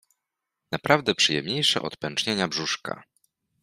Naprawdę 0.71 1.15
przyjemniejsze 1.15 1.81
od 1.81 1.97
pęcznienia 1.97 2.47
brzuszka. 2.47 3.03